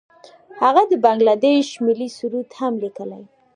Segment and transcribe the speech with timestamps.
[0.61, 3.23] هغه د بنګله دیش ملي سرود هم لیکلی.